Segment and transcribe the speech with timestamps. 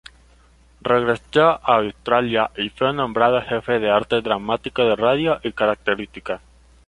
[0.81, 6.41] Regresó a Australia y fue nombrado Jefe de Arte Dramático de Radio y características.